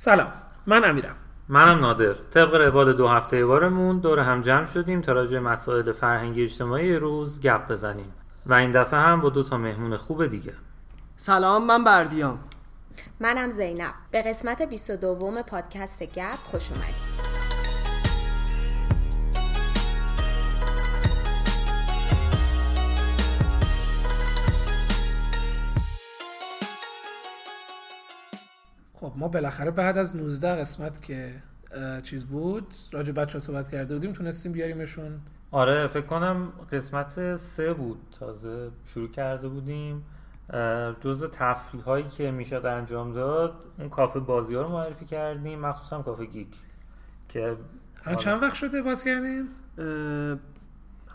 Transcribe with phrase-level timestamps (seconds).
[0.00, 0.32] سلام
[0.66, 1.16] من امیرم.
[1.48, 2.12] منم نادر.
[2.12, 7.40] طبق روال دو هفته بارمون دور هم جمع شدیم تا راجع مسائل فرهنگی اجتماعی روز
[7.40, 8.12] گپ بزنیم.
[8.46, 10.54] و این دفعه هم با دو تا مهمون خوب دیگه.
[11.16, 12.38] سلام من بردیام.
[13.20, 13.94] منم زینب.
[14.10, 17.27] به قسمت 22 پادکست گپ خوش اومدید.
[29.08, 31.32] خب ما بالاخره بعد از 19 قسمت که
[32.02, 35.20] چیز بود راجع بچه صحبت کرده بودیم تونستیم بیاریمشون.
[35.50, 37.98] آره فکر کنم قسمت سه بود.
[38.20, 40.04] تازه شروع کرده بودیم.
[41.00, 46.02] جزء تفریح هایی که می‌شد انجام داد اون کافه بازی ها رو معرفی کردیم مخصوصا
[46.02, 46.56] کافه گیک.
[47.28, 47.56] که
[48.16, 49.48] چند وقت شده باز کردیم؟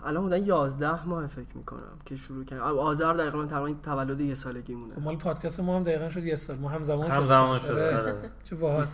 [0.05, 4.75] الان بودن 11 ماه فکر می‌کنم که شروع کردیم آذر دقیقا تقریبا تولد یه سالگی
[4.75, 6.57] مونه خب، مال پادکست ما هم دقیقا شد یه سال.
[6.57, 7.15] ما هم زمان شد.
[7.15, 8.15] هم زمان شد آره.
[8.49, 8.87] چه باحال.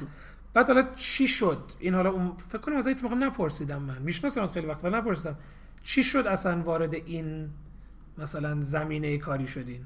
[0.53, 4.01] بعد حالا چی شد؟ این حالا اون فکر کنم از این موقع نپرسیدم من.
[4.01, 5.35] می‌شناسم خیلی وقت ولی نپرسیدم.
[5.83, 7.49] چی شد اصلا وارد این
[8.17, 9.85] مثلا زمینه کاری شدین؟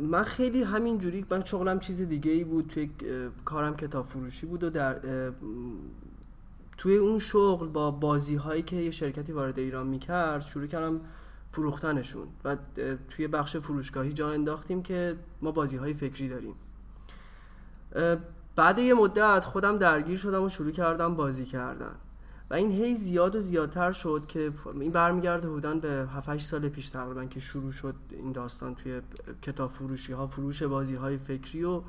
[0.00, 2.90] من خیلی همین جوری من شغلم چیز دیگه ای بود توی
[3.44, 4.96] کارم کتاب فروشی بود و در
[6.78, 11.00] توی اون شغل با بازی هایی که یه شرکتی وارد ایران می‌کرد شروع کردم
[11.52, 12.56] فروختنشون و
[13.10, 16.54] توی بخش فروشگاهی جا انداختیم که ما بازی های فکری داریم.
[18.56, 21.94] بعد یه مدت خودم درگیر شدم و شروع کردم بازی کردن.
[22.50, 26.88] و این هی زیاد و زیادتر شد که این برمیگرده بودن به 7 سال پیش
[26.88, 29.00] تقریبا که شروع شد این داستان توی
[29.42, 31.82] کتاب فروشی ها فروش بازی های فکری و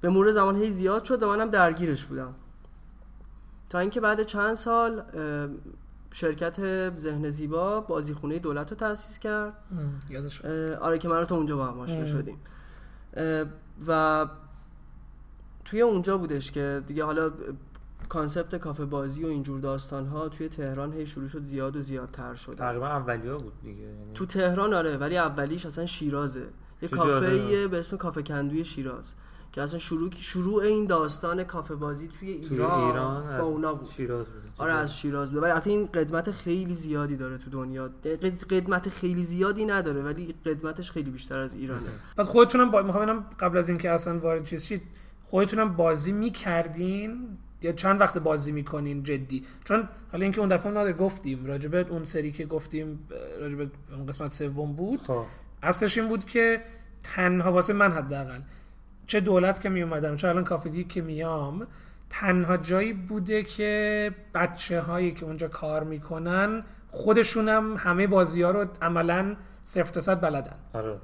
[0.00, 2.34] به مرور زمان هی زیاد شد و منم درگیرش بودم.
[3.72, 5.02] تا اینکه بعد چند سال
[6.10, 6.56] شرکت
[6.98, 9.52] ذهن زیبا بازیخونه دولت رو تأسیس کرد.
[10.10, 10.44] یادش
[10.80, 12.38] آره که من تو اونجا با هم آشنا شدیم.
[13.86, 14.26] و
[15.64, 17.32] توی اونجا بودش که دیگه حالا
[18.08, 22.34] کانسپت کافه بازی و اینجور داستان ها توی تهران هی شروع شد زیاد و زیادتر
[22.34, 26.46] شد تقریبا اولیا بود دیگه یعنی تو تهران آره ولی اولیش اصلا شیرازه.
[26.82, 29.14] یه کافه به اسم کافه کندوی شیراز.
[29.52, 33.88] که اصلا شروع شروع این داستان کافه بازی توی ایران, ایران با اونا بود.
[33.88, 34.42] شیراز بود.
[34.58, 35.42] آره از شیراز بود.
[35.42, 37.90] ولی این قدمت خیلی زیادی داره تو دنیا.
[38.50, 41.80] قدمت خیلی زیادی نداره ولی قدمتش خیلی بیشتر از ایرانه.
[42.16, 42.82] بعد خودتونم با...
[42.82, 44.82] می‌خوام قبل از اینکه اصلا وارد چیز شید
[45.24, 50.92] خودتونم بازی می‌کردین یا چند وقت بازی می‌کنین جدی؟ چون حالا اینکه اون دفعه نداره
[50.92, 53.08] گفتیم راجبه اون سری که گفتیم
[53.40, 55.00] راجبه اون قسمت سوم بود.
[55.00, 55.24] خب.
[55.62, 56.62] اصلش این بود که
[57.02, 58.40] تنها واسه من حداقل
[59.12, 61.66] چه دولت که می اومدم چه الان کافگی که میام
[62.10, 68.66] تنها جایی بوده که بچه هایی که اونجا کار می‌کنن خودشونم همه بازی ها رو
[68.82, 70.56] عملا صفر صد بلدن.
[70.72, 70.98] آره.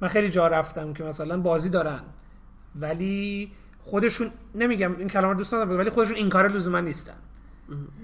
[0.00, 2.00] من خیلی جا رفتم که مثلا بازی دارن
[2.80, 7.16] ولی خودشون نمیگم این کلمه دوست ندارم ولی خودشون این کار لزوما نیستن.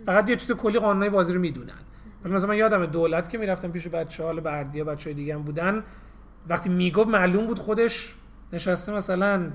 [0.07, 1.81] فقط یه چیز کلی قانونی بازی رو می‌دونن.
[2.25, 5.83] ولی مثلا من یادم دولت که می‌رفتم پیش بچه ها بردیا بچه دیگه هم بودن
[6.49, 8.15] وقتی می‌گفت معلوم بود خودش
[8.53, 9.51] نشسته مثلا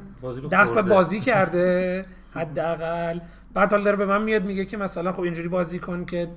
[0.50, 3.20] ده ساعت بازی کرده حداقل.
[3.54, 6.28] بعد حالا داره به من میاد میگه که مثلا خب اینجوری بازی کن که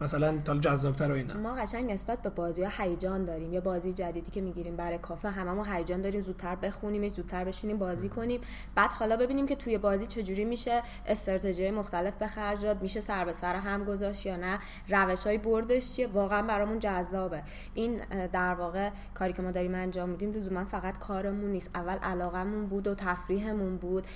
[0.00, 1.34] مثلا تا جذابتر و اینا.
[1.34, 3.52] ما قشنگ نسبت به بازی ها هیجان داریم.
[3.52, 6.20] یا بازی جدیدی که می‌گیریم برای کافه هممون هیجان داریم.
[6.20, 8.40] زودتر بخونیم زودتر بشینیم بازی کنیم.
[8.74, 13.24] بعد حالا ببینیم که توی بازی چجوری میشه استراتژی مختلف به خرج داد میشه سر
[13.24, 16.06] به سر هم گذاشت یا نه روش های بردش چیه.
[16.06, 17.42] واقعا برامون جذابه.
[17.74, 18.00] این
[18.32, 21.70] در واقع کاری که ما داریم انجام میدیم لزوما فقط کارمون نیست.
[21.74, 24.06] اول علاقمون بود و تفریحمون بود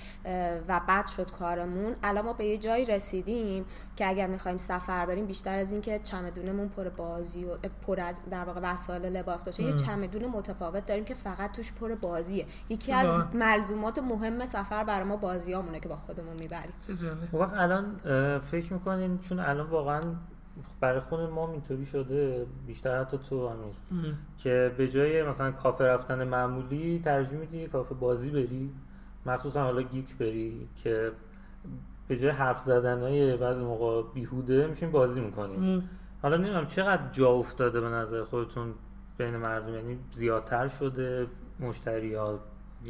[0.67, 1.95] و بعد شد کارمون.
[2.03, 3.65] الان ما به یه جایی رسیدیم
[3.95, 8.43] که اگر می‌خوایم سفر بریم بیشتر از اینکه چمدونمون پر بازی و پر از در
[8.43, 12.45] واقع وسایل لباس باشه یه چمدون متفاوت داریم که فقط توش پر بازیه.
[12.69, 16.73] یکی از ملزومات مهم سفر برای ما بازیامونه که با خودمون می‌بریم.
[17.33, 17.95] وقت الان
[18.39, 20.01] فکر می‌کنین چون الان واقعا
[20.79, 23.75] برای خود ما اینطوری شده بیشتر حتی تو امیر
[24.37, 28.71] که به جای مثلا کافه رفتن معمولی ترجیح میدی کافه بازی بری
[29.25, 31.11] مخصوصا حالا گیک بری که
[32.07, 35.89] به جای حرف زدن های بعضی موقع بیهوده میشین بازی می‌کنیم
[36.21, 38.73] حالا نمی‌دونم چقدر جا افتاده به نظر خودتون
[39.17, 41.27] بین مردم یعنی زیادتر شده
[41.59, 42.39] مشتری ها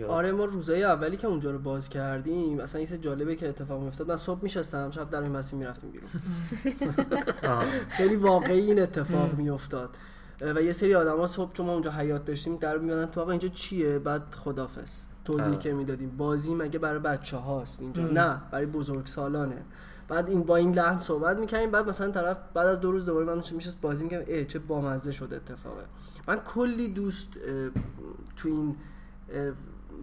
[0.08, 4.08] آره ما روزای اولی که اونجا رو باز کردیم اصلا یه جالبه که اتفاق میافتاد.
[4.08, 6.10] من صبح میشستم شب در این مسیر می‌رفتیم بیرون.
[7.98, 9.90] خیلی واقعی این اتفاق میافتاد.
[10.42, 13.48] و یه سری آدما صبح چون ما اونجا حیات داشتیم در میادن تو آقا اینجا
[13.48, 16.18] چیه؟ بعد خدافظ توضیح که می‌دادیم.
[16.18, 19.66] بازی مگه برای بچه هاست؟ اینجا نه برای بزرگ سالانه
[20.08, 23.26] بعد این با این لحن صحبت می‌کنیم بعد مثلا طرف بعد از دو روز دوباره
[23.26, 25.84] من میشست؟ بازی می‌کنم ای چه بامزه شده اتفاقه
[26.28, 27.40] من کلی دوست
[28.38, 28.76] تو این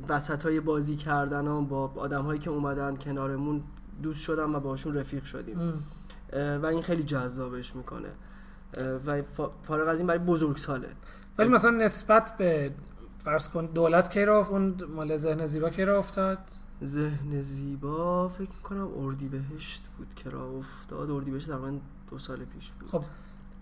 [0.09, 3.63] وسط های بازی کردن ها با آدم هایی که اومدن کنارمون
[4.03, 5.85] دوست شدم و باشون رفیق شدیم.
[6.63, 8.09] و این خیلی جذابش می‌کنه.
[9.07, 9.23] و
[9.63, 10.89] فارغ از این برای بزرگ ساله
[11.39, 12.75] ولی مثلا نسبت به
[13.25, 16.39] فرض کن دولت کی رفت اون مال ذهن زیبا کی را افتاد؟
[16.85, 21.11] ذهن زیبا فکر کنم اردیبهشت بود که را افتاد.
[21.11, 21.79] اردیبهشت تقریبا
[22.11, 22.91] دو سال پیش بود.
[22.91, 23.05] خب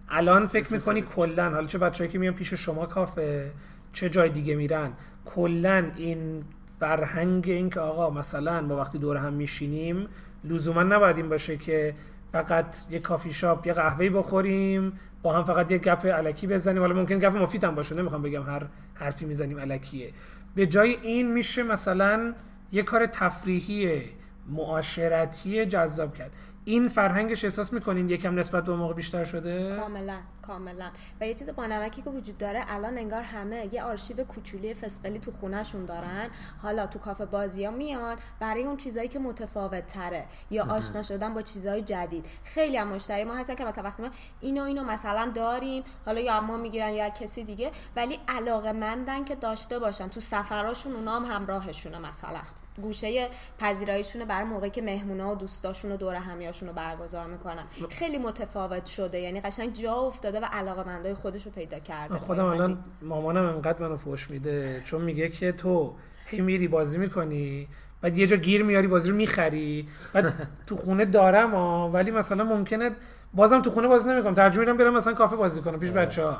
[0.08, 3.52] الان فکر می‌کنی کلا حالا چه بچه‌ای که میان پیش شما کافه
[3.92, 4.92] چه جای دیگه میرن؟
[5.24, 6.44] کلا این
[6.80, 10.06] فرهنگ این که آقا مثلا با وقتی دور هم میشینیم
[10.44, 11.94] لزوما نباید این باشه که
[12.32, 14.92] فقط یه کافی شاپ یه قهوه‌ای بخوریم
[15.22, 16.82] با هم فقط یه گپ علکی بزنیم.
[16.82, 18.62] حالا ممکن گپ مفید هم باشه نمی‌خوام بگم هر
[18.94, 20.12] حرفی می‌زنیم علکیه
[20.54, 22.34] به جای این میشه مثلا
[22.72, 24.02] یه کار تفریحی
[24.46, 26.30] معاشرتی جذاب کرد.
[26.64, 30.90] این فرهنگش احساس می‌کنین یکم نسبت به موقع بیشتر شده؟ کاملا کاملا.
[31.20, 35.30] و یه چیز بانمکی که وجود داره الان انگار همه یه آرشیو کوچولی فسقلی تو
[35.30, 36.28] خونهشون دارن.
[36.62, 41.34] حالا تو کافه بازی ها میان برای اون چیزایی که متفاوت تره یا آشنا شدن
[41.34, 42.26] با چیزهای جدید.
[42.44, 44.10] خیلی هم مشتری ما هستن که مثلا وقتی ما
[44.40, 49.34] اینو اینو مثلا داریم حالا یا ما می‌گیرن یا کسی دیگه ولی علاقه مندن که
[49.34, 50.08] داشته باشن.
[50.08, 52.40] تو سفراشون اونا هم همراهشونه مثلا.
[52.80, 53.28] گوشه
[53.58, 57.64] پذیراییشونه برای موقعی که مهمونا و دوستاشون و دور همیاشون رو برگزار می‌کنن.
[57.90, 59.18] خیلی متفاوت شده.
[59.18, 62.18] یعنی قشنگ جا افتاده و علاقه مندای خودش رو پیدا کرده.
[62.18, 64.82] خودم الان مامانم انقدر منو فوش میده.
[64.84, 65.94] چون میگه که تو
[66.26, 67.68] هی میری بازی می‌کنی
[68.02, 69.88] بعد یه جا گیر میاری بازی رو می‌خری.
[70.12, 70.34] بعد
[70.66, 72.90] تو خونه دارم ها ولی مثلا ممکنه
[73.34, 74.34] بازم تو خونه بازی نمی‌کنم.
[74.34, 76.38] ترجمه میدم برم مثلا کافه بازی کنم پیش بچه ها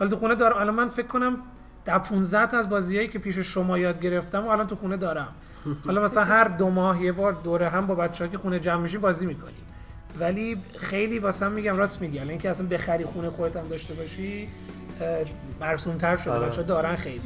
[0.00, 0.56] ولی تو خونه دارم.
[0.56, 1.36] الان من فکر کنم
[1.84, 5.28] در 15 تا از بازیایی که پیش شما یاد گرفتم و الان تو خونه دارم.
[5.86, 9.00] حالا مثلا هر دو ماه یه بار دوره هم با بچه‌ها که خونه جمع میشیم
[9.00, 9.54] بازی می‌کنیم
[10.18, 14.48] ولی خیلی واسه میگم راست میگی الان اینکه اصلا بخری خونه خودت هم داشته باشی
[15.60, 16.46] مرسوم تر شده آره.
[16.46, 17.20] بچه دارن خیلی.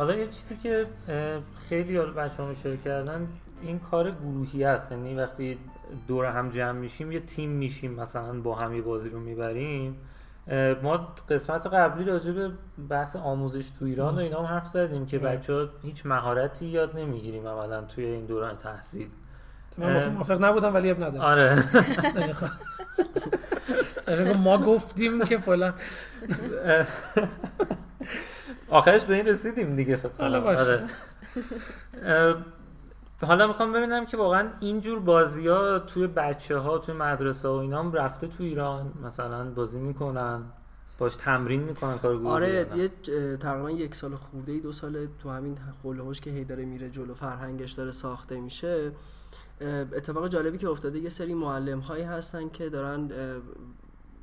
[0.00, 0.86] حالا یه چیزی که
[1.68, 3.28] خیلی بچه ها شروع کردن
[3.62, 4.92] این کار گروهی هست.
[4.92, 5.58] یعنی وقتی
[6.08, 9.96] دور هم جمع میشیم یه تیم میشیم مثلا با هم یه بازی رو می‌بریم.
[10.82, 12.50] ما قسمت قبلی راجع به
[12.88, 16.98] بحث آموزش تو ایران و اینا هم حرف زدیم که بچه ها هیچ مهارتی یاد
[16.98, 19.08] نمی‌گیریم عملا توی این دوران تحصیل.
[19.78, 21.24] من موافق نبودم ولی اب ندارم.
[21.24, 21.64] آره.
[24.44, 25.74] ما گفتیم که فلان.
[28.70, 30.46] آخرش به این رسیدیم دیگه فکر کنم.
[30.46, 30.86] آره.
[33.26, 37.78] حالا می‌خوام ببینم که واقعا اینجور بازی ها توی بچه ها توی مدرسه و اینا
[37.78, 40.42] هم رفته تو ایران مثلا بازی می‌کنن
[40.98, 42.88] باش تمرین می‌کنن کار گروهی آره یه
[43.36, 47.14] تقریبا یک سال خورده ای دو سال تو همین هوش که هی داره میره جلو
[47.14, 48.92] فرهنگش داره ساخته میشه.
[49.92, 53.10] اتفاق جالبی که افتاده یه سری معلم هایی هستن که دارن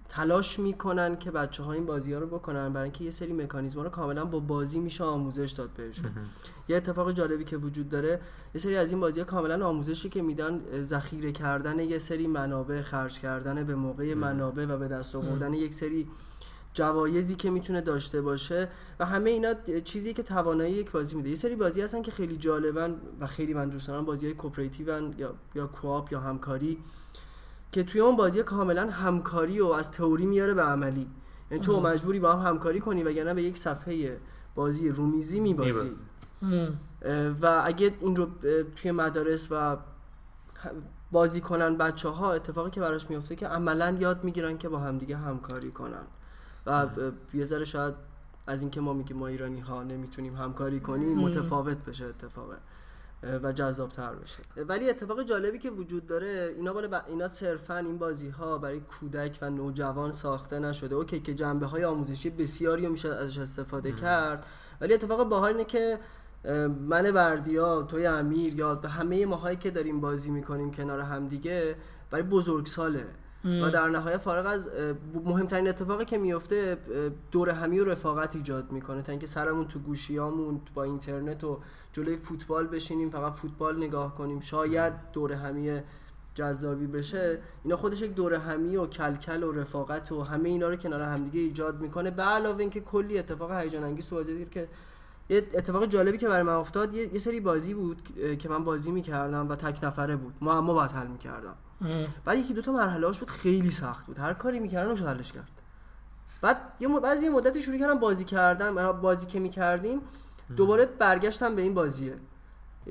[0.10, 3.80] تلاش می‌کنن که بچه ها این بازی ها رو بکنن برای اینکه یه سری مکانیزم
[3.80, 6.12] رو کاملا با بازی میشه آموزش داد بهشون.
[6.70, 8.20] یه اتفاق جالبی که وجود داره
[8.56, 12.82] یه سری از این بازی ها کاملا آموزشی که میدن ذخیره کردن یه سری منابع
[12.82, 16.08] خرج کردن به موقع منابع و به دست آوردن یک سری
[16.74, 19.54] جوایزی که می‌تونه داشته باشه و همه اینا
[19.86, 21.30] چیزی که توانایی یک بازی میده.
[21.30, 24.06] یه سری بازی هستن که خیلی جالبن و خیلی من دوست دارم.
[24.06, 24.36] بازی های
[25.18, 26.78] یا یا کوآپ یا همکاری.
[27.72, 31.08] که توی اون بازی کاملا همکاری و از تئوری میاره به عملی.
[31.52, 34.20] یعنی تو مجبوری با هم همکاری کنی وگرنه به یک صفحه
[34.56, 35.92] بازی رومیزی میبازی.
[37.42, 38.28] و اگه این رو
[38.76, 39.78] توی مدارس و
[41.12, 45.18] بازی کنن بچه ها اتفاقی که براش میفته که عملا یاد می‌گیرن که با همدیگه
[45.18, 46.06] همکاری کنن.
[46.66, 46.86] و
[47.34, 47.94] یه ذره شاید
[48.48, 52.56] از اینکه ما میگیم ما ایرانی ها نمی‌تونیم همکاری کنیم متفاوت بشه اتفاقه.
[53.24, 54.44] و جذابتر بشه.
[54.68, 57.04] ولی اتفاق جالبی که وجود داره اینا بالا ب...
[57.08, 60.96] اینا صرفا این بازی ها برای کودک و نوجوان ساخته نشده.
[60.96, 64.46] اوکی که جنبه های آموزشی بسیاری میشه ازش استفاده کرد.
[64.82, 66.00] ولی اتفاق باحال اینه که
[66.88, 71.76] من بردیا توی امیر یا همه ماهایی که داریم بازی می‌کنیم کنار همدیگه
[72.12, 73.06] برای بزرگساله.
[73.46, 74.70] و در نهایت فارغ از
[75.26, 76.78] مهمترین اتفاقی که میفته
[77.32, 79.02] دور همی و رفاقت ایجاد می‌کنه.
[79.02, 81.60] تا اینکه سرمون تو گوشیامون با اینترنت و
[81.94, 85.82] جلوی فوتبال بشینیم فقط فوتبال نگاه کنیم شاید دور همی
[86.36, 87.40] جذابی بشه.
[87.64, 91.40] اینا خودش یک دور همی و کلکل و رفاقت و همه اینا رو کنار همدیگه
[91.40, 92.12] ایجاد می‌کنه.
[92.12, 94.68] به علاوه اینکه کلی اتفاق هیجان انگیز تو که
[95.30, 98.02] یه اتفاق جالبی که برای من افتاد یه, سری بازی بود
[98.40, 100.34] که من بازی می‌کردم و تک نفره بود.
[100.42, 101.56] ما اما باید حل می‌کردم.
[102.26, 104.20] بعد یکی دو تا مرحله بود خیلی سخت بود.
[104.20, 105.52] هر کاری می‌کردم نشد حلش کرد.
[106.42, 110.02] بعد یه بعضی یه مدتی شروع کردم بازی کردم بازی که می‌کردیم
[110.58, 112.16] دوباره برگشتم به این بازیه.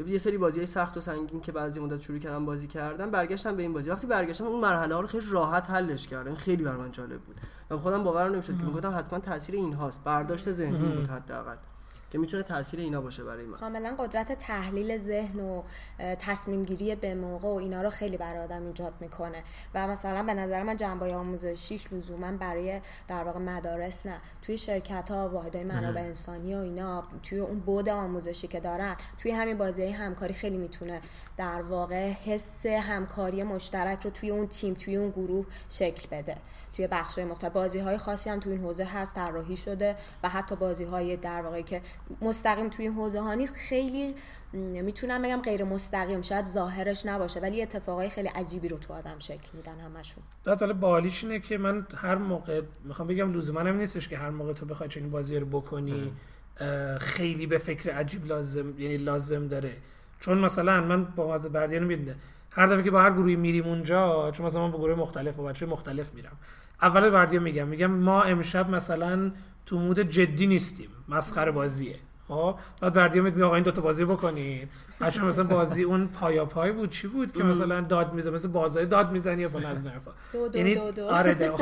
[0.06, 3.56] یه سری بازی های سخت و سنگین که بعضی مدت شروع کردم بازی کردم برگشتم
[3.56, 3.90] به این بازی.
[3.90, 6.34] وقتی برگشتم اون مرحله ها رو خیلی راحت حلش کردم.
[6.34, 7.36] خیلی بر من جالب بود.
[7.70, 10.04] و خودم باورم نمی‌شد که می‌گفتم حتما تاثیر این هاست.
[10.04, 11.56] برداشت ذهنی بود حداقل.
[12.16, 13.52] که می‌تونه تاثیر اینا باشه برای من.
[13.52, 15.62] کاملا قدرت تحلیل ذهن و
[15.98, 19.42] تصمیم گیری به موقع و اینا رو خیلی برای آدم ایجاد می‌کنه.
[19.74, 24.20] و مثلا به نظر من جنبه آموزشیش لزوما برای در واقع مدارس نه.
[24.42, 29.30] توی شرکت ها واحدهای منابع انسانی و اینا توی اون بود آموزشی که دارن توی
[29.30, 31.00] همین بازی های همکاری خیلی می‌تونه
[31.36, 36.36] در واقع حس همکاری مشترک رو توی اون تیم توی اون گروه شکل بده.
[36.72, 37.52] توی بخش مختلف.
[37.52, 41.42] بازی های خاصی هم توی این حوزه هست طراحی شده و حتی بازی های در
[41.42, 41.82] واقعی که
[42.20, 44.14] مستقیم توی این حوزه ها نیست خیلی
[44.52, 49.48] می‌تونم بگم غیر مستقیم شاید ظاهرش نباشه ولی اتفاقای خیلی عجیبی رو تو آدم شکل
[49.52, 50.22] میدن همشون.
[50.46, 54.52] حالا بالیش اینه که من هر موقع می‌خوام بگم لزوما هم نیستش که هر موقع
[54.52, 56.12] تو بخوای چنین بازی رو بکنی
[57.00, 59.76] خیلی به فکر عجیب لازم یعنی لازم داره.
[60.20, 62.16] چون مثلا من با مزه بردیان می‌دونه
[62.56, 65.44] هر دفعه که با هر گروهی میریم اونجا چون مثلا من با گروه مختلف با
[65.44, 66.36] بچه مختلف میرم.
[66.82, 67.68] اول بردیا میگم.
[67.68, 69.32] میگم ما امشب مثلا
[69.66, 70.88] تو مود جدی نیستیم.
[71.08, 71.96] مسخره بازیه.
[72.28, 74.68] خب بعد بردیا میگه آقا این دو تا بازی بکنید
[75.00, 78.84] بچه مثلا بازی اون پایا پای بود چی بود که مثلا داد می‌زنه مثل بازار
[78.84, 81.08] داد می‌زنی یا فلان از نرفا دو دو یعنی دو دو.
[81.08, 81.56] آره دو.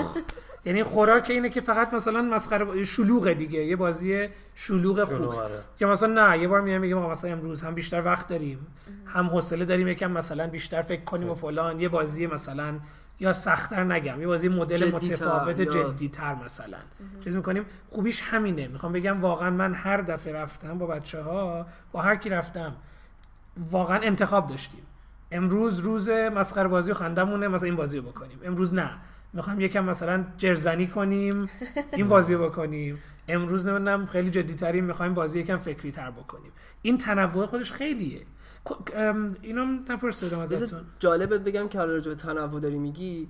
[0.64, 5.60] یعنی خوراک اینه که فقط مثلا مسخره شلوغه دیگه یه بازی شلوغ خوبه آره.
[5.78, 8.66] که مثلا نه یه بار میام میگم مثلا امروز هم بیشتر وقت داریم
[9.06, 12.74] هم حوصله داریم یکم مثلا بیشتر فکر کنیم و فلان یه بازی مثلا
[13.20, 14.20] یا سختتر نگم.
[14.20, 16.78] یه بازی مدل متفاوت جدی تر مثلا.
[17.24, 18.68] چیز می‌کنیم؟ خوبیش همینه.
[18.68, 22.76] می‌خوام بگم واقعا من هر دفعه رفتم با بچه ها با هر کی رفتم
[23.70, 24.82] واقعا انتخاب داشتیم.
[25.32, 28.38] امروز روز مسخره بازی و خندمونه مثلا این بازی رو بکنیم.
[28.44, 28.90] امروز نه.
[29.32, 31.50] می‌خوایم یکم مثلا جرزنی کنیم
[31.92, 32.98] این بازی رو بکنیم.
[33.28, 36.52] امروز نمی‌دونم خیلی جدی تریم می‌خوایم بازی یکم فکری تر بکنیم.
[36.82, 38.22] این تنوع خودش خیلیه.
[39.42, 40.80] اینم نپرسیدم ازتون.
[40.98, 43.28] جالبت بگم که راجع به تنوع داری میگی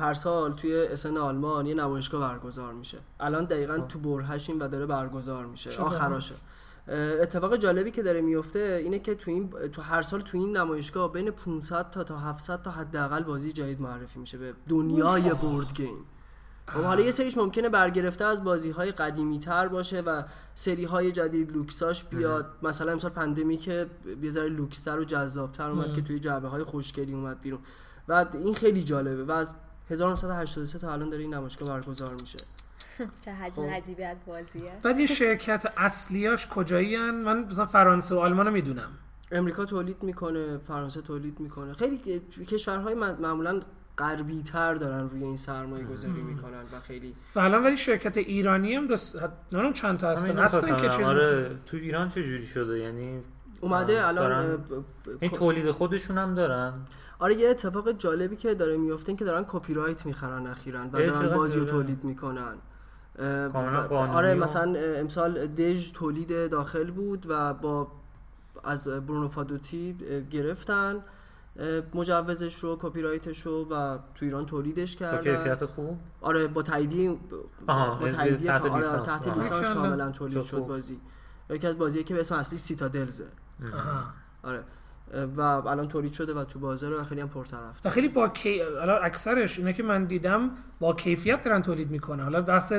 [0.00, 2.98] هر سال توی اسن آلمان یه نمایشگاه برگزار میشه.
[3.20, 3.88] الان دقیقا خب.
[3.88, 5.80] تو برهشیم و داره برگزار میشه.
[5.80, 6.34] آخراشه.
[7.20, 11.12] اتفاق جالبی که داره میفته اینه که تو این تو هر سال تو این نمایشگاه
[11.12, 15.96] بین 500 تا تا 700 تا حداقل بازی جدید معرفی میشه به دنیای board game.
[16.68, 20.22] خب حالا یه سریش ممکنه برگرفته از بازی های قدیمی تر باشه و
[20.54, 22.46] سری های جدید لوکساش بیاد.
[22.62, 23.86] مثلا امسال Pandemic که
[24.22, 27.60] یه ذره لوکستر و جذابتر اومد که توی جعبه های خوشگلی اومد بیرون.
[28.08, 29.54] و این خیلی جالبه و از
[29.90, 32.38] 1983 تا الان داره این نمایشگاه برگزار میشه.
[33.24, 33.68] چه حجم خب.
[33.68, 34.72] عجیبی از بازیه.
[34.82, 38.90] بعد این شرکت اصلیاش کجایی من مثلا فرانسه و آلمان رو می‌دونم.
[39.32, 41.72] امریکا تولید می‌کنه فرانسه تولید می‌کنه.
[41.72, 43.60] خیلی کشورهای معمولا
[43.98, 48.74] غربی تر دارن روی این سرمایه گذاری می‌کنن و خیلی و الان ولی شرکت ایرانی
[48.74, 49.16] هم دست
[49.52, 53.22] نمی‌دونم چند تا هستن؟ هستن که چیز آره تو ایران چه جوری شده؟ یعنی
[53.60, 54.58] اومده الان
[55.20, 56.72] این تولید خودشون هم دارن؟
[57.18, 61.34] آره یه اتفاق جالبی که داره میفته که دارن کپی رایت می‌خرن اخیرا و دارن
[61.34, 62.54] بازی رو تولید می‌کنن.
[63.90, 67.88] آره مثلا امسال دژ تولید داخل بود و با
[68.64, 69.96] از برونو فادوتی
[70.30, 71.04] گرفتن.
[71.94, 75.16] مجوزش رو کپی رایتش رو و تو ایران تولیدش کردن.
[75.16, 77.18] با کیفیت خوب؟ آره با تاییدی
[77.66, 81.00] با تاییدی تحت آره لیسانس, تحت لیسانس کاملا تولید شد بازی.
[81.50, 83.26] یکی از بازیه که به اسم اصلی سیتادلزه.
[84.42, 84.64] آره.
[85.36, 88.62] و الان تولید شده و تو بازار و خیلی هم پرطرف خیلی با کی...
[89.02, 92.72] اکثرش اینه که من دیدم با کیفیت دارن تولید می‌کنه حالا بحث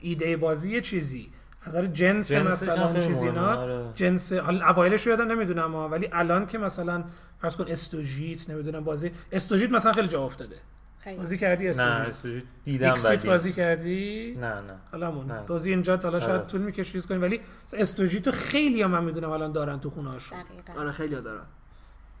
[0.00, 1.32] ایده بازی یه چیزی.
[1.64, 3.84] از جنس مثلا چیزی اینا آره.
[3.94, 7.04] جنس حالا اوایلش یادم نمی‌دونم ولی الان که مثلا
[7.40, 10.56] فرض کن استوژیت نمی‌دونم بازی استوژیت مثلا خیلی جا افتاده.
[10.98, 11.16] خیلی.
[11.16, 12.44] بازی کردی استوژیت نه استوژیت.
[12.64, 13.28] دیدم بعدی.
[13.28, 14.60] بازی کردی؟ نه نه.
[14.92, 16.46] حالا مون بازی اینجا حالا شاید آره.
[16.46, 17.40] طول می‌کشه کنیم ولی
[17.76, 20.38] استوژیت خیلی هم من می‌دونم الان دارن تو خونه هاشون.
[20.78, 21.42] آره خیلی دارن.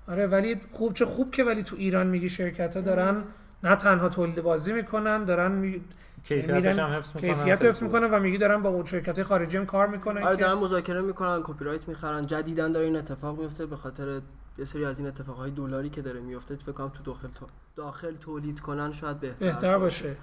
[0.08, 3.22] آره ولی خوب چه خوب که ولی تو ایران میگی شرکت ها دارن
[3.62, 5.80] نه تنها تولید بازی می‌کنن دارن می...
[6.24, 9.86] کیفیتش هم حفظ می‌کنن کیفیت حفظ می‌کنن و میگی دارن با شرکت خارجی هم کار
[9.86, 14.20] می‌کنن آره دارن مذاکره می‌کنن کپی رایت می‌خرن جدیدن داره این اتفاق میفته به خاطر
[14.58, 17.46] یه سری از این اتفاقهای دلاری که داره میفته فکر کنم تو داخل تو...
[17.76, 20.16] داخل تولید کنن شاید بهتر, بهتر باشه.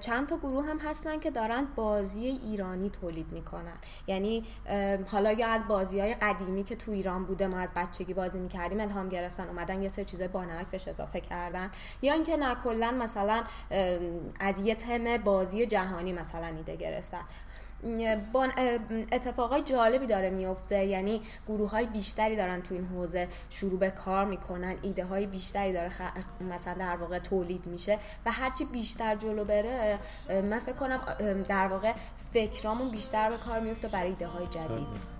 [0.00, 3.74] چند تا گروه هم هستن که دارن بازی ایرانی تولید می‌کنن.
[4.06, 4.44] یعنی
[5.06, 8.80] حالا یا از بازی های قدیمی که تو ایران بوده ما از بچگی بازی می‌کردیم
[8.80, 11.70] الهام گرفتن اومدن یه سری چیزای بانمک بهش اضافه کردن.
[12.02, 13.44] یا اینکه نه کلا مثلا
[14.40, 17.22] از یه تم بازی جهانی مثلا ایده گرفتن.
[19.12, 20.84] اتفاقای جالبی داره میفته.
[20.84, 25.72] یعنی گروه های بیشتری دارن تو این حوزه شروع به کار می‌کنن ایده های بیشتری
[25.72, 26.00] داره خ...
[26.40, 31.00] مثلا در واقع تولید میشه و هرچی بیشتر جلو بره من فکر کنم
[31.48, 31.92] در واقع
[32.32, 35.15] فکرامون بیشتر به کار میفته برای ایده های جدید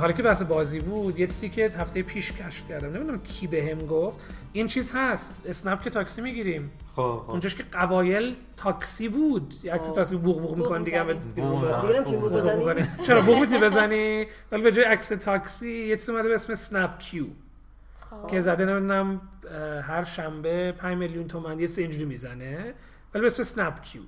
[0.00, 2.88] حالا که بحث بازی بود یه چیزی که هفته پیش کشف کردم.
[2.96, 4.20] نمی‌دونم کی بهم گفت.
[4.52, 5.46] این چیز هست.
[5.46, 6.70] اسنپ که تاکسی می‌گیریم.
[6.92, 7.30] خب خب.
[7.30, 9.54] اونجاش که قوایل تاکسی بود.
[9.72, 11.04] عکس تاکسی بوق بوق می‌کنه دیگه.
[13.02, 16.98] چرا بوق می‌تونی بزنی؟ ولی به جای عکس تاکسی یه چیز اومده به اسم سنپ
[16.98, 17.26] کیو.
[18.30, 19.20] که زده نمی‌دونم
[19.82, 22.74] هر شنبه 5 میلیون تومن یه چیز اینجوری می‌زنه.
[23.14, 24.02] ولی به اسم سنپ کیو.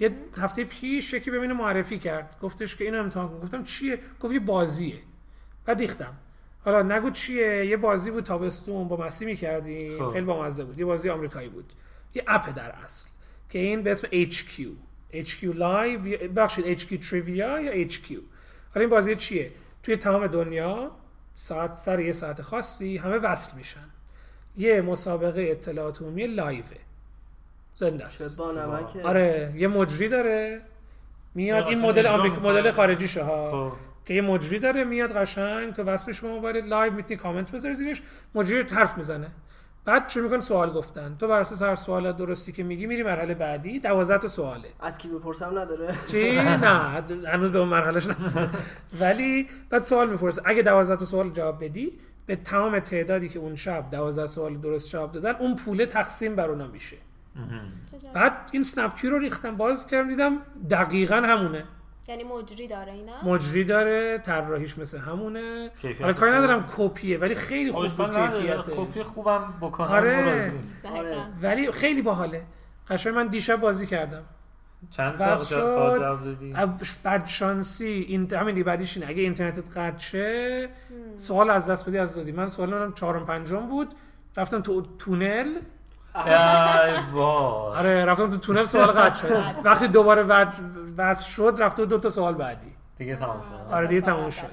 [0.00, 2.36] یه هفته پیش یکی ببینه معرفی کرد.
[2.42, 3.40] گفتش که اینو امتحان کن.
[3.40, 4.94] گفتم چیه؟ گفت یه بازیه.
[5.66, 6.14] بعد ریختم
[6.64, 9.98] حالا نگو چیه؟ یه بازی بود تابستون با مسی می‌کردیم.
[9.98, 10.12] خب.
[10.12, 10.78] خیلی بامزه بود.
[10.78, 11.72] یه بازی آمریکایی بود.
[12.14, 13.08] یه اپ در اصل.
[13.50, 14.62] که این به اسم HQ
[15.12, 16.24] HQ Live.
[16.36, 18.12] بخشید HQ Trivia یا HQ
[18.74, 19.52] حالا این بازی چیه؟
[19.82, 20.90] توی تمام دنیا
[21.34, 23.88] ساعت سر یه ساعت خاصی همه وصل میشن.
[24.56, 26.76] یه مسابقه اطلاعات عمومی لایوه
[27.74, 28.40] زنده است.
[29.04, 30.62] آره یه مجری داره.
[31.34, 31.66] میاد.
[31.66, 32.40] این مدل آمریکا.
[32.40, 33.70] مدل خارجیشه ها.
[33.70, 33.76] خب.
[34.06, 38.02] که یه مجری داره میاد قشنگ تو میشه به موبایل live می‌تونی کامنت بذاری زیرش
[38.34, 39.28] مجری حرف می‌زنه.
[39.84, 41.16] بعد شروع می‌کنه سوال گفتن.
[41.18, 44.68] تو بر اساس هر سوال درستی که میگی میری مرحله بعدی 12 تا سواله.
[44.80, 45.94] از کی بپرسم نداره.
[46.10, 48.48] چی؟ نه هنوز به اون مرحلهش نرسیده
[49.00, 50.42] ولی بعد سوال می‌پرسه.
[50.44, 51.92] اگه 12 تا سوال جواب بدی
[52.26, 56.50] به تمام تعدادی که اون شب 12 سوال درست جواب دادن اون پوله تقسیم بر
[56.50, 56.96] اونا میشه.
[58.14, 60.38] بعد این سنپ کیو رو ریختم باز کردم دیدم
[60.70, 61.64] دقیقا همونه.
[62.08, 65.70] یعنی مجری داره اینا؟ مجری داره طراحیش مثل همونه.
[65.82, 66.32] کیفیت حالا کاری.
[66.32, 68.62] ندارم کپیه ولی خیلی خوب کیفیته.
[68.76, 70.22] کپی خوبم بکنم آره.
[70.22, 70.60] برازیل.
[70.84, 71.24] دقیقاً.
[71.42, 72.42] ولی خیلی باحاله.
[72.88, 74.22] قشنگ من دیشب بازی کردم.
[74.90, 76.02] چند تا شد.
[77.04, 79.10] بد شانسی این همین بعدیش اینه.
[79.10, 80.68] اگه اینترنتت قطع شه
[81.16, 82.32] سوال از دست بدی از دادی.
[82.32, 83.94] من سوال منم چهارم پنجم بود.
[84.36, 85.54] رفتم تو تونل.
[87.12, 87.76] وای.
[87.76, 89.42] آره رفتم تو تونل سوال قطع شد.
[89.64, 90.22] وقتی دوباره
[90.98, 92.76] وصل شد رفته دو تا سوال بعدی.
[92.98, 93.72] دیگه تمام شد.
[93.74, 94.46] آره دیگه تموم از شد.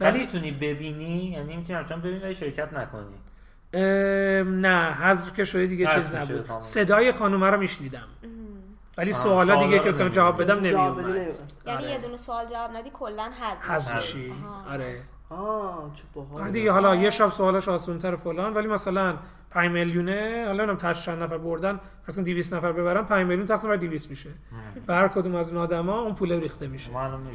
[0.00, 3.14] ولی می‌تونی ببینی؟ یعنی می‌تونی چون ببینی ولی شرکت نکنی.
[4.44, 6.50] نه حذف که شده دیگه چیز نبود.
[6.60, 8.08] صدای خانومه رو میشنیدم.
[8.98, 10.10] ولی سوالا دیگه که نمی‌دونی.
[10.10, 10.98] جواب بدم نمیومد.
[10.98, 11.34] نمی‌اومد.
[11.66, 11.90] یعنی آره.
[11.90, 13.30] یه دونه سوال جواب ندی کلا
[13.68, 14.34] حذف می‌شی.
[14.70, 15.00] آره.
[15.30, 19.14] آه چه باحال آره دیگه حالا یه شب سوالش آسان‌تر فلان ولی مثلا
[19.50, 23.70] 5 میلیونه حالا نمی‌دونم تاش چند نفر بردن مثلا 200 نفر ببرن 5 میلیون تقسیم
[23.70, 24.30] بر 200 میشه.
[24.88, 26.90] و هر کدوم از اون آدما اون پول ریخته میشه.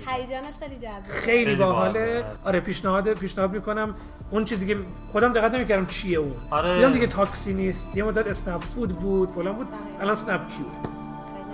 [0.08, 1.04] هیجانش خیلی جذابه.
[1.10, 2.26] خیلی باحاله.
[2.46, 3.96] آره پیشنهاد پیشنهاد می‌کنم.
[4.32, 4.78] اون چیزی که
[5.12, 6.36] خودم دقت نمی‌کردم چیه اون.
[6.50, 6.76] آره.
[6.76, 7.96] دیدم دیگه تاکسی نیست.
[7.96, 9.68] یه مدت اسنپ فود بود فلان بود.
[10.02, 10.66] الان سنپ کیو.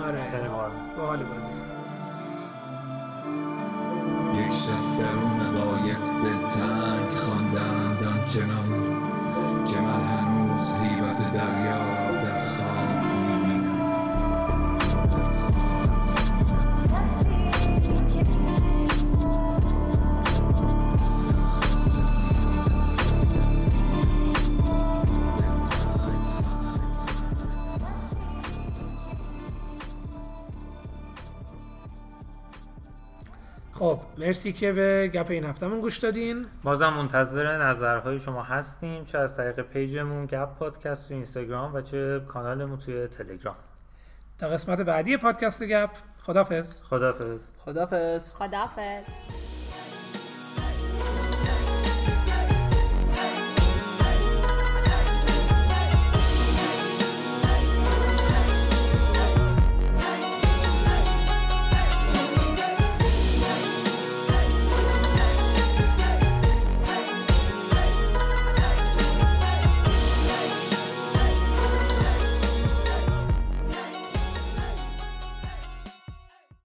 [0.07, 0.49] آره.
[0.97, 1.49] باحال بازی.
[4.37, 8.69] یک شب درون قایق به تنگ خواندند آنچنان
[9.65, 10.01] که من
[10.61, 12.00] هنوز هیبت دریا در
[34.31, 36.45] مرسی که به گپ این هفتهمون گوش دادین.
[36.63, 42.21] بازم منتظر نظرهای شما هستیم چه از طریق پیجمون گپ پادکست تو اینستاگرام و چه
[42.27, 43.55] کانالمون توی تلگرام.
[44.39, 45.89] تا قسمت بعدی پادکست گپ
[46.23, 49.50] خدافظ خدافظ خدافظ خداحافظ.